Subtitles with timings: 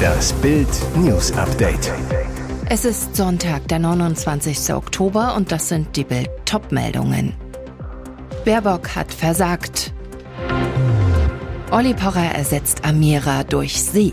[0.00, 1.92] Das Bild News Update.
[2.68, 4.72] Es ist Sonntag, der 29.
[4.74, 7.34] Oktober und das sind die Bild Topmeldungen.
[8.44, 9.92] Baerbock hat versagt.
[11.70, 14.12] Olli Pocher ersetzt Amira durch sie.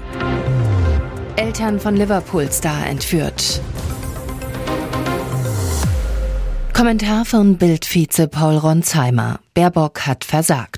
[1.36, 3.62] Eltern von Liverpool-Star entführt.
[6.74, 9.40] Kommentar von Bildvize Paul Ronsheimer.
[9.56, 10.77] Baerbock hat versagt.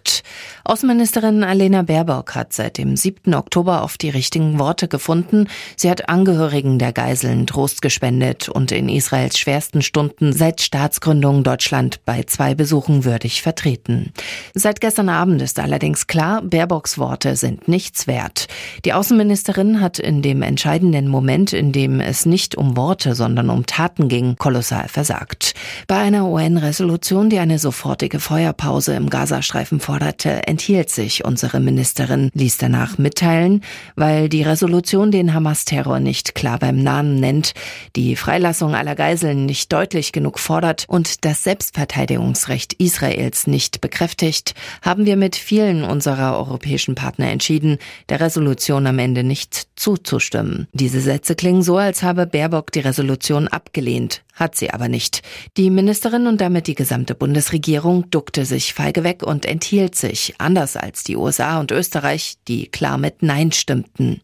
[0.70, 3.34] Außenministerin Alena Baerbock hat seit dem 7.
[3.34, 5.48] Oktober oft die richtigen Worte gefunden.
[5.76, 12.06] Sie hat Angehörigen der Geiseln Trost gespendet und in Israels schwersten Stunden seit Staatsgründung Deutschland
[12.06, 14.14] bei zwei Besuchen würdig vertreten.
[14.54, 18.46] Seit gestern Abend ist allerdings klar, Baerbocks Worte sind nichts wert.
[18.86, 23.66] Die Außenministerin hat in dem entscheidenden Moment, in dem es nicht um Worte, sondern um
[23.66, 25.56] Taten ging, kolossal versagt.
[25.88, 32.58] Bei einer UN-Resolution, die eine sofortige Feuerpause im Gazastreifen forderte, enthielt sich unsere Ministerin, ließ
[32.58, 33.64] danach mitteilen,
[33.96, 37.54] weil die Resolution den Hamas-Terror nicht klar beim Namen nennt,
[37.96, 45.06] die Freilassung aller Geiseln nicht deutlich genug fordert und das Selbstverteidigungsrecht Israels nicht bekräftigt, haben
[45.06, 47.78] wir mit vielen unserer europäischen Partner entschieden,
[48.10, 50.68] der Resolution am Ende nicht zuzustimmen.
[50.74, 55.22] Diese Sätze klingen so, als habe Baerbock die Resolution abgelehnt, hat sie aber nicht.
[55.58, 60.78] Die Ministerin und damit die gesamte Bundesregierung duckte sich feige weg und enthielt sich, anders
[60.78, 64.22] als die USA und Österreich, die klar mit Nein stimmten.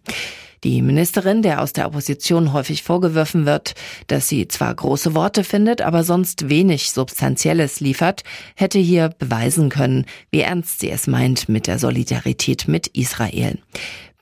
[0.65, 3.75] Die Ministerin, der aus der Opposition häufig vorgeworfen wird,
[4.07, 8.23] dass sie zwar große Worte findet, aber sonst wenig Substanzielles liefert,
[8.55, 13.59] hätte hier beweisen können, wie ernst sie es meint mit der Solidarität mit Israel.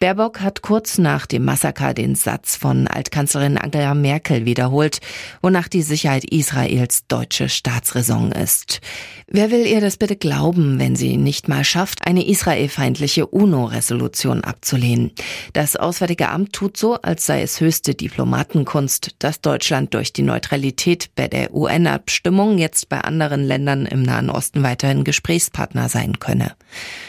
[0.04, 5.00] Baerbock hat kurz nach dem Massaker den Satz von Altkanzlerin Angela Merkel wiederholt,
[5.42, 8.81] wonach die Sicherheit Israels deutsche Staatsräson ist.
[9.28, 15.14] Wer will ihr das bitte glauben, wenn sie nicht mal schafft, eine israelfeindliche UNO-Resolution abzulehnen?
[15.54, 21.12] Das Auswärtige Amt tut so, als sei es höchste Diplomatenkunst, dass Deutschland durch die Neutralität
[21.16, 26.52] bei der UN-Abstimmung jetzt bei anderen Ländern im Nahen Osten weiterhin Gesprächspartner sein könne.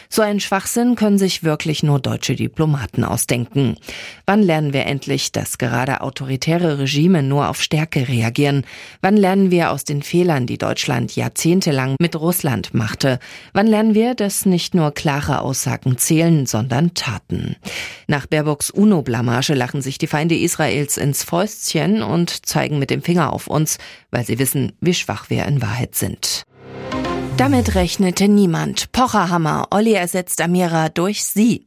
[0.09, 3.77] So ein Schwachsinn können sich wirklich nur deutsche Diplomaten ausdenken.
[4.27, 8.65] Wann lernen wir endlich, dass gerade autoritäre Regime nur auf Stärke reagieren?
[9.01, 13.19] Wann lernen wir aus den Fehlern, die Deutschland jahrzehntelang mit Russland machte?
[13.53, 17.57] Wann lernen wir, dass nicht nur klare Aussagen zählen, sondern Taten?
[18.07, 23.33] Nach Baerbocks UNO-Blamage lachen sich die Feinde Israels ins Fäustchen und zeigen mit dem Finger
[23.33, 23.79] auf uns,
[24.11, 26.45] weil sie wissen, wie schwach wir in Wahrheit sind.
[27.37, 28.93] Damit rechnete niemand.
[28.93, 29.67] Pocherhammer.
[29.73, 31.67] Olli ersetzt Amira durch sie.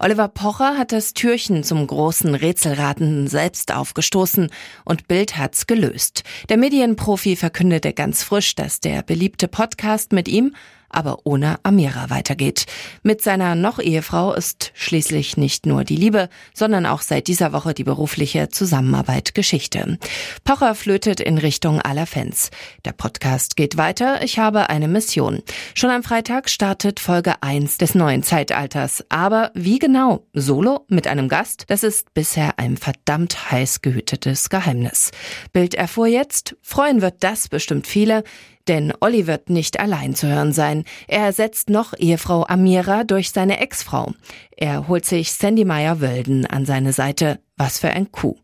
[0.00, 4.50] Oliver Pocher hat das Türchen zum großen Rätselraten selbst aufgestoßen
[4.84, 6.24] und Bild hat's gelöst.
[6.48, 10.52] Der Medienprofi verkündete ganz frisch, dass der beliebte Podcast mit ihm
[10.94, 12.66] aber ohne Amira weitergeht.
[13.02, 17.84] Mit seiner Noch-Ehefrau ist schließlich nicht nur die Liebe, sondern auch seit dieser Woche die
[17.84, 19.98] berufliche Zusammenarbeit Geschichte.
[20.44, 22.50] Pocher flötet in Richtung aller Fans.
[22.84, 24.22] Der Podcast geht weiter.
[24.22, 25.42] Ich habe eine Mission.
[25.74, 29.04] Schon am Freitag startet Folge 1 des neuen Zeitalters.
[29.08, 30.26] Aber wie genau?
[30.32, 31.64] Solo mit einem Gast?
[31.68, 35.10] Das ist bisher ein verdammt heiß gehütetes Geheimnis.
[35.52, 38.24] Bild erfuhr jetzt, freuen wird das bestimmt viele,
[38.68, 40.84] denn Olli wird nicht allein zu hören sein.
[41.06, 44.12] Er ersetzt noch Ehefrau Amira durch seine Ex-Frau.
[44.56, 47.40] Er holt sich Sandy Meyer-Wölden an seine Seite.
[47.56, 48.36] Was für ein Coup.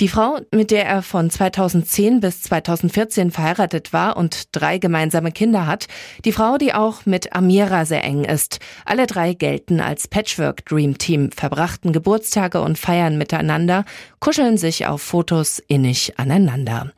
[0.00, 5.66] Die Frau, mit der er von 2010 bis 2014 verheiratet war und drei gemeinsame Kinder
[5.66, 5.86] hat,
[6.24, 8.58] die Frau, die auch mit Amira sehr eng ist.
[8.84, 13.84] Alle drei gelten als Patchwork Dream Team, verbrachten Geburtstage und feiern miteinander,
[14.20, 16.92] kuscheln sich auf Fotos innig aneinander.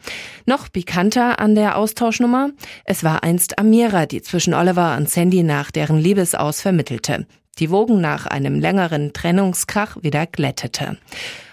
[0.46, 2.50] Noch pikanter an der Austauschnummer?
[2.84, 7.26] Es war einst Amira, die zwischen Oliver und Sandy nach deren Liebesaus vermittelte
[7.58, 10.96] die Wogen nach einem längeren Trennungskrach wieder glättete.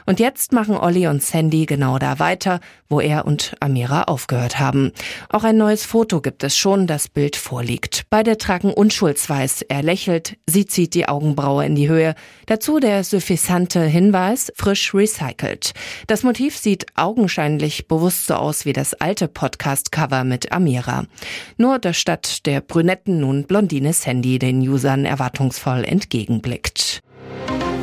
[0.08, 4.94] Und jetzt machen Olli und Sandy genau da weiter, wo er und Amira aufgehört haben.
[5.28, 8.06] Auch ein neues Foto gibt es schon, das Bild vorliegt.
[8.10, 9.64] Beide tragen Unschuldsweiß.
[9.64, 12.16] Er lächelt, sie zieht die Augenbraue in die Höhe.
[12.46, 15.74] Dazu der suffisante Hinweis, frisch recycelt.
[16.08, 21.04] Das Motiv sieht augenscheinlich bewusst so aus wie das alte Podcast-Cover mit Amira.
[21.58, 27.02] Nur, dass statt der brünetten nun blondine Sandy den Usern erwartungsvoll entgegenblickt.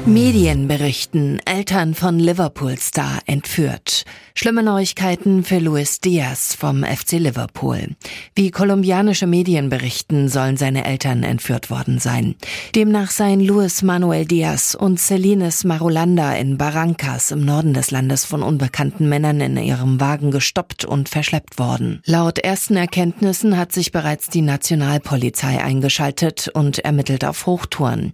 [0.07, 4.05] Medien berichten, Eltern von Liverpool-Star entführt.
[4.35, 7.91] Schlimme Neuigkeiten für Luis Diaz vom FC Liverpool.
[8.35, 12.35] Wie kolumbianische Medien berichten, sollen seine Eltern entführt worden sein.
[12.75, 18.43] Demnach seien Luis Manuel Diaz und Celines Marulanda in Barrancas im Norden des Landes von
[18.43, 22.03] unbekannten Männern in ihrem Wagen gestoppt und verschleppt worden.
[22.05, 28.13] Laut ersten Erkenntnissen hat sich bereits die Nationalpolizei eingeschaltet und ermittelt auf Hochtouren.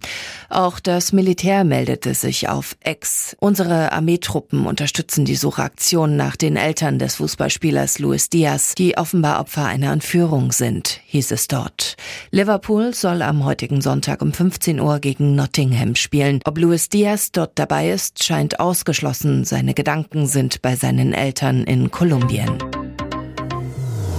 [0.49, 3.35] Auch das Militär meldete sich auf Ex.
[3.39, 9.65] Unsere Armeetruppen unterstützen die Suchaktion nach den Eltern des Fußballspielers Luis Diaz, die offenbar Opfer
[9.65, 11.95] einer Entführung sind, hieß es dort.
[12.29, 16.39] Liverpool soll am heutigen Sonntag um 15 Uhr gegen Nottingham spielen.
[16.45, 19.43] Ob Luis Diaz dort dabei ist, scheint ausgeschlossen.
[19.43, 22.59] Seine Gedanken sind bei seinen Eltern in Kolumbien.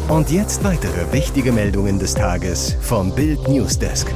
[0.08, 4.08] Und jetzt weitere wichtige Meldungen des Tages vom Bild Newsdesk.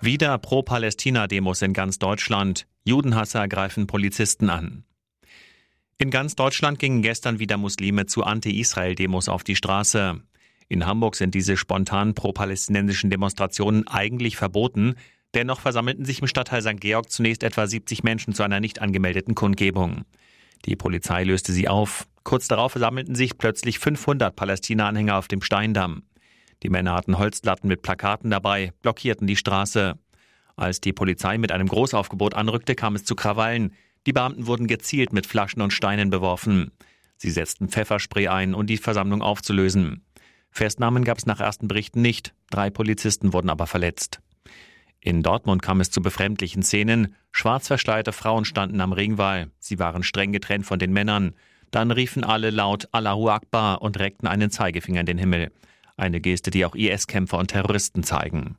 [0.00, 2.68] Wieder Pro-Palästina-Demos in ganz Deutschland.
[2.84, 4.84] Judenhasser greifen Polizisten an.
[5.98, 10.20] In ganz Deutschland gingen gestern wieder Muslime zu Anti-Israel-Demos auf die Straße.
[10.68, 14.94] In Hamburg sind diese spontanen pro-palästinensischen Demonstrationen eigentlich verboten.
[15.34, 16.80] Dennoch versammelten sich im Stadtteil St.
[16.80, 20.04] Georg zunächst etwa 70 Menschen zu einer nicht angemeldeten Kundgebung.
[20.64, 22.06] Die Polizei löste sie auf.
[22.22, 26.04] Kurz darauf versammelten sich plötzlich 500 Palästina-Anhänger auf dem Steindamm.
[26.62, 29.98] Die Männer hatten Holzlatten mit Plakaten dabei, blockierten die Straße.
[30.56, 33.72] Als die Polizei mit einem Großaufgebot anrückte, kam es zu Krawallen.
[34.06, 36.72] Die Beamten wurden gezielt mit Flaschen und Steinen beworfen.
[37.16, 40.04] Sie setzten Pfefferspray ein, um die Versammlung aufzulösen.
[40.50, 44.20] Festnahmen gab es nach ersten Berichten nicht, drei Polizisten wurden aber verletzt.
[45.00, 47.14] In Dortmund kam es zu befremdlichen Szenen.
[47.30, 49.50] Schwarz verschleierte Frauen standen am Ringwall.
[49.60, 51.34] Sie waren streng getrennt von den Männern.
[51.70, 55.52] Dann riefen alle laut Allahu Akbar und reckten einen Zeigefinger in den Himmel.
[55.98, 58.56] Eine Geste, die auch IS-Kämpfer und Terroristen zeigen.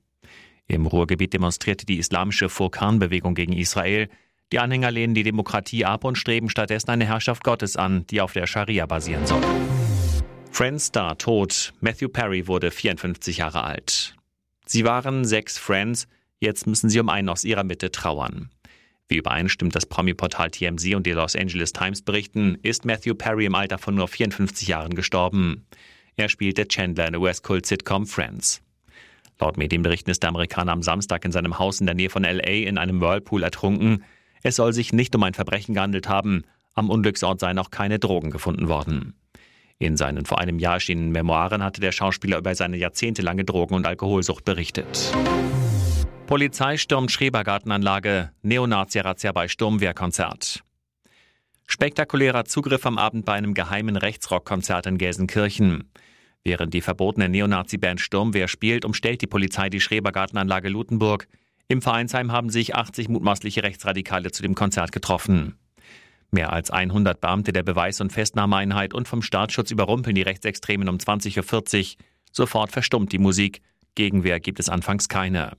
[0.68, 4.09] Im Ruhrgebiet demonstrierte die islamische Furkan-Bewegung gegen Israel.
[4.51, 8.33] Die Anhänger lehnen die Demokratie ab und streben stattdessen eine Herrschaft Gottes an, die auf
[8.33, 9.41] der Scharia basieren soll.
[10.51, 11.74] Friends Star tot.
[11.80, 14.15] Matthew Perry wurde 54 Jahre alt.
[14.65, 16.07] Sie waren sechs Friends,
[16.39, 18.50] jetzt müssen sie um einen aus ihrer Mitte trauern.
[19.07, 23.56] Wie übereinstimmt das Promi-Portal TMZ und die Los Angeles Times berichten, ist Matthew Perry im
[23.56, 25.65] Alter von nur 54 Jahren gestorben.
[26.19, 28.62] Er spielte Chandler in der US-Kult-Sitcom Friends.
[29.39, 32.68] Laut Medienberichten ist der Amerikaner am Samstag in seinem Haus in der Nähe von LA
[32.68, 34.04] in einem Whirlpool ertrunken.
[34.44, 36.44] Es soll sich nicht um ein Verbrechen gehandelt haben.
[36.74, 39.13] Am Unglücksort seien auch keine Drogen gefunden worden.
[39.77, 43.88] In seinen vor einem Jahr erschienenen Memoiren hatte der Schauspieler über seine jahrzehntelange Drogen- und
[43.88, 45.13] Alkoholsucht berichtet.
[46.27, 50.66] Polizei stürmt Schrebergartenanlage, Neonazi-Razzia bei Sturmwehrkonzert.
[51.66, 55.89] Spektakulärer Zugriff am Abend bei einem geheimen Rechtsrockkonzert in Gelsenkirchen.
[56.44, 61.27] Während die verbotene Neonazi-Band Sturmwehr spielt, umstellt die Polizei die Schrebergartenanlage Lutenburg.
[61.68, 65.56] Im Vereinsheim haben sich 80 mutmaßliche Rechtsradikale zu dem Konzert getroffen.
[66.31, 70.97] Mehr als 100 Beamte der Beweis- und Festnahmeeinheit und vom Staatsschutz überrumpeln die Rechtsextremen um
[70.97, 72.03] 20.40 Uhr.
[72.31, 73.62] Sofort verstummt die Musik.
[73.95, 75.57] Gegenwehr gibt es anfangs keine.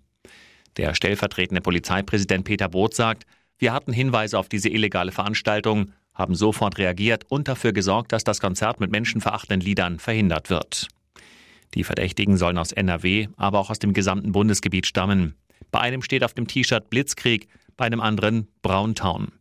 [0.77, 3.27] Der stellvertretende Polizeipräsident Peter Both sagt,
[3.59, 8.39] wir hatten Hinweise auf diese illegale Veranstaltung, haben sofort reagiert und dafür gesorgt, dass das
[8.39, 10.87] Konzert mit menschenverachtenden Liedern verhindert wird.
[11.75, 15.35] Die Verdächtigen sollen aus NRW, aber auch aus dem gesamten Bundesgebiet stammen.
[15.71, 19.33] Bei einem steht auf dem T-Shirt Blitzkrieg, bei einem anderen Browntown.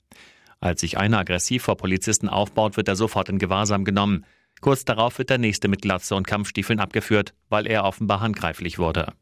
[0.60, 4.26] Als sich einer aggressiv vor Polizisten aufbaut, wird er sofort in Gewahrsam genommen.
[4.62, 9.14] Kurz darauf wird der nächste mit Glatze und Kampfstiefeln abgeführt, weil er offenbar handgreiflich wurde.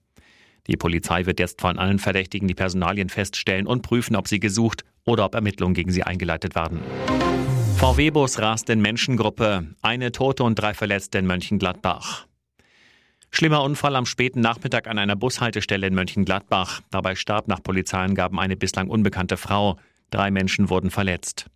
[0.67, 4.83] Die Polizei wird jetzt von allen Verdächtigen die Personalien feststellen und prüfen, ob sie gesucht
[5.07, 6.81] oder ob Ermittlungen gegen sie eingeleitet werden.
[7.77, 12.27] VW-Bus rast in Menschengruppe, eine Tote und drei Verletzte in Mönchengladbach.
[13.29, 16.81] Schlimmer Unfall am späten Nachmittag an einer Bushaltestelle in Mönchengladbach.
[16.91, 19.77] Dabei starb nach Polizeiangaben eine bislang unbekannte Frau.
[20.09, 21.47] Drei Menschen wurden verletzt.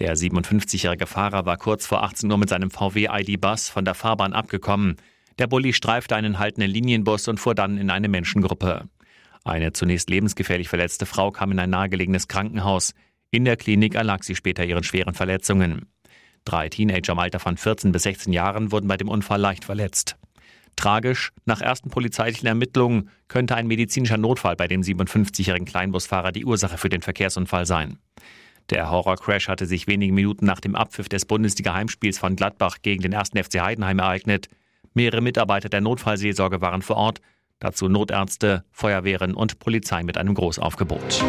[0.00, 4.32] Der 57-jährige Fahrer war kurz vor 18 Uhr mit seinem VW ID-Bus von der Fahrbahn
[4.32, 4.96] abgekommen.
[5.38, 8.88] Der Bulli streifte einen haltenden Linienbus und fuhr dann in eine Menschengruppe.
[9.44, 12.94] Eine zunächst lebensgefährlich verletzte Frau kam in ein nahegelegenes Krankenhaus.
[13.30, 15.86] In der Klinik erlag sie später ihren schweren Verletzungen.
[16.46, 20.16] Drei Teenager im Alter von 14 bis 16 Jahren wurden bei dem Unfall leicht verletzt.
[20.76, 26.78] Tragisch, nach ersten polizeilichen Ermittlungen könnte ein medizinischer Notfall bei dem 57-jährigen Kleinbusfahrer die Ursache
[26.78, 27.98] für den Verkehrsunfall sein.
[28.70, 33.14] Der Horrorcrash hatte sich wenige Minuten nach dem Abpfiff des Bundesliga-Heimspiels von Gladbach gegen den
[33.14, 33.30] 1.
[33.30, 34.48] FC Heidenheim ereignet.
[34.94, 37.20] Mehrere Mitarbeiter der Notfallseelsorge waren vor Ort,
[37.64, 41.24] dazu Notärzte, Feuerwehren und Polizei mit einem Großaufgebot.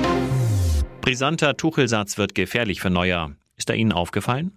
[1.00, 3.32] Brisanter Tuchelsatz wird gefährlich für Neuer.
[3.56, 4.52] Ist er Ihnen aufgefallen?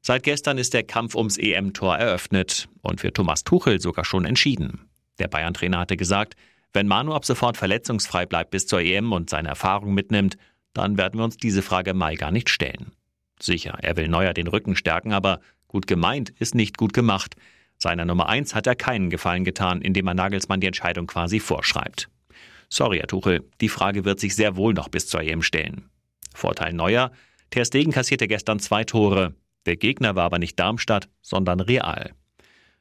[0.00, 4.88] Seit gestern ist der Kampf ums EM-Tor eröffnet und für Thomas Tuchel sogar schon entschieden.
[5.18, 6.34] Der Bayern-Trainer hatte gesagt,
[6.72, 10.38] wenn Manu ab sofort verletzungsfrei bleibt bis zur EM und seine Erfahrung mitnimmt,
[10.72, 12.92] dann werden wir uns diese Frage Mai gar nicht stellen.
[13.38, 17.36] Sicher, er will Neuer den Rücken stärken, aber gut gemeint ist nicht gut gemacht.
[17.78, 22.08] Seiner Nummer 1 hat er keinen Gefallen getan, indem er Nagelsmann die Entscheidung quasi vorschreibt.
[22.68, 25.88] Sorry, Herr Tuchel, die Frage wird sich sehr wohl noch bis zur EM stellen.
[26.34, 27.12] Vorteil Neuer,
[27.50, 29.34] Ter Stegen kassierte gestern zwei Tore,
[29.66, 32.12] der Gegner war aber nicht Darmstadt, sondern Real.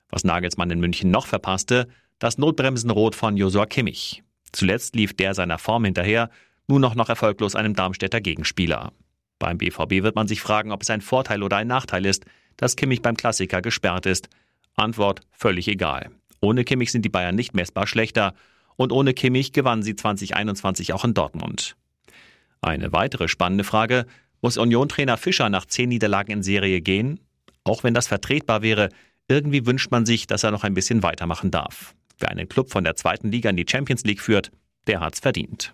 [0.10, 1.88] Was Nagelsmann in München noch verpasste,
[2.20, 4.24] das Notbremsenrot von Josua Kimmich.
[4.52, 6.30] Zuletzt lief der seiner Form hinterher,
[6.68, 8.94] nun noch noch erfolglos einem Darmstädter Gegenspieler.
[9.40, 12.26] Beim BVB wird man sich fragen, ob es ein Vorteil oder ein Nachteil ist,
[12.56, 14.30] dass Kimmich beim Klassiker gesperrt ist.
[14.76, 16.12] Antwort völlig egal.
[16.42, 18.34] Ohne Kimmich sind die Bayern nicht messbar schlechter
[18.76, 21.76] und ohne Kimmich gewannen sie 2021 auch in Dortmund.
[22.62, 24.06] Eine weitere spannende Frage,
[24.42, 27.20] muss Union-Trainer Fischer nach zehn Niederlagen in Serie gehen?
[27.64, 28.90] Auch wenn das vertretbar wäre,
[29.28, 31.96] irgendwie wünscht man sich, dass er noch ein bisschen weitermachen darf.
[32.20, 34.52] Wer einen Club von der zweiten Liga in die Champions League führt,
[34.88, 35.74] der hat's verdient.